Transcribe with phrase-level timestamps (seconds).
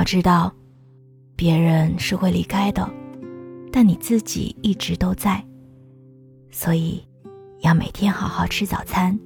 [0.00, 0.50] 要知道，
[1.36, 2.90] 别人是会离开的，
[3.70, 5.44] 但你自己一直都在。
[6.50, 7.06] 所以，
[7.60, 9.20] 要每天好好吃早餐，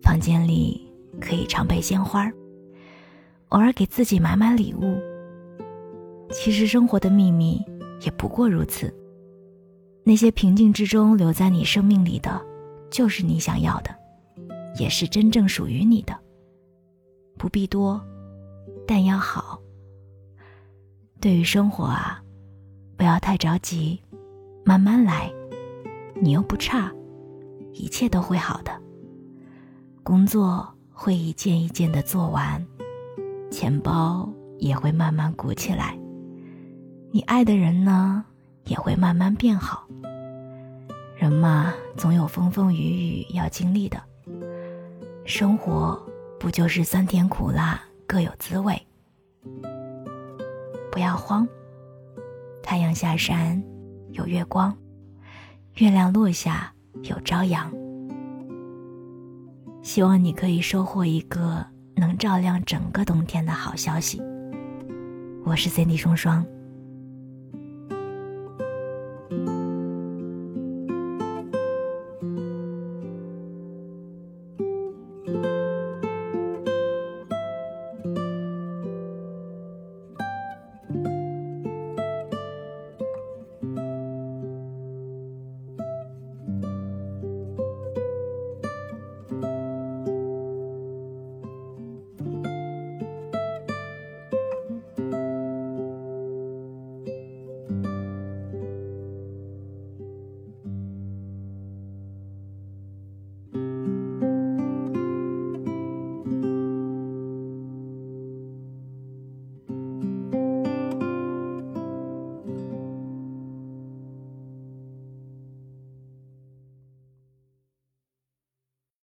[0.00, 0.88] 房间里
[1.20, 2.30] 可以常备鲜花，
[3.48, 4.96] 偶尔给自己买买礼物。
[6.30, 7.60] 其实生活的秘密
[8.00, 8.94] 也不过如此。
[10.04, 12.40] 那些平静之中留在你生命里的，
[12.92, 13.92] 就是你想要的，
[14.78, 16.16] 也是真正属于你的。
[17.36, 18.00] 不必多，
[18.86, 19.60] 但要好。
[21.20, 22.18] 对于生活啊，
[22.96, 24.00] 不要太着急，
[24.64, 25.30] 慢慢来。
[26.14, 26.90] 你又不差，
[27.74, 28.72] 一切都会好的。
[30.02, 32.66] 工作会一件一件的做完，
[33.50, 34.26] 钱包
[34.58, 35.98] 也会慢慢鼓起来。
[37.10, 38.24] 你爱的人呢，
[38.64, 39.86] 也会慢慢变好。
[41.16, 44.02] 人嘛，总有风风雨雨要经历的。
[45.26, 46.00] 生活
[46.38, 48.80] 不就是酸甜苦辣各有滋味？
[51.00, 51.48] 不要慌，
[52.62, 53.64] 太阳下山
[54.10, 54.76] 有月光，
[55.76, 56.70] 月亮落下
[57.04, 57.72] 有朝阳。
[59.80, 61.64] 希望你可以收获一个
[61.96, 64.20] 能照亮整个冬天的好消息。
[65.42, 66.44] 我是 Cindy 双双。